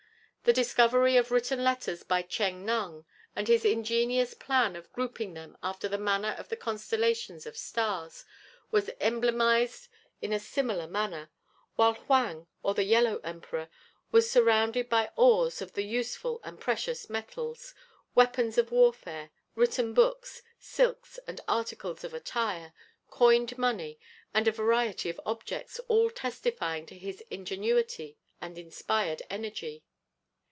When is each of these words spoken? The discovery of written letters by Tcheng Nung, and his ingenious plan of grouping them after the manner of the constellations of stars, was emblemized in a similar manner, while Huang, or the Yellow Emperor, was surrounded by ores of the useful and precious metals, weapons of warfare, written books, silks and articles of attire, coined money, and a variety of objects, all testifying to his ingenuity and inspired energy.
The 0.43 0.53
discovery 0.53 1.17
of 1.17 1.29
written 1.29 1.63
letters 1.63 2.01
by 2.03 2.23
Tcheng 2.23 2.63
Nung, 2.65 3.05
and 3.35 3.47
his 3.47 3.63
ingenious 3.63 4.33
plan 4.33 4.75
of 4.75 4.91
grouping 4.91 5.35
them 5.35 5.55
after 5.61 5.87
the 5.87 5.99
manner 5.99 6.31
of 6.31 6.49
the 6.49 6.55
constellations 6.55 7.45
of 7.45 7.55
stars, 7.55 8.25
was 8.71 8.89
emblemized 8.99 9.87
in 10.19 10.33
a 10.33 10.39
similar 10.39 10.87
manner, 10.87 11.29
while 11.75 11.93
Huang, 11.93 12.47
or 12.63 12.73
the 12.73 12.83
Yellow 12.83 13.19
Emperor, 13.23 13.69
was 14.11 14.31
surrounded 14.31 14.89
by 14.89 15.11
ores 15.15 15.61
of 15.61 15.73
the 15.73 15.83
useful 15.83 16.41
and 16.43 16.59
precious 16.59 17.07
metals, 17.07 17.75
weapons 18.15 18.57
of 18.57 18.71
warfare, 18.71 19.29
written 19.53 19.93
books, 19.93 20.41
silks 20.57 21.19
and 21.27 21.39
articles 21.47 22.03
of 22.03 22.15
attire, 22.15 22.73
coined 23.11 23.55
money, 23.59 23.99
and 24.33 24.47
a 24.47 24.51
variety 24.51 25.07
of 25.07 25.21
objects, 25.23 25.77
all 25.87 26.09
testifying 26.09 26.87
to 26.87 26.97
his 26.97 27.21
ingenuity 27.29 28.17
and 28.41 28.57
inspired 28.57 29.21
energy. 29.29 29.83